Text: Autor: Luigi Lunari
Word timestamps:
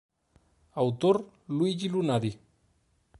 Autor: 0.83 1.29
Luigi 1.47 1.87
Lunari 1.87 2.31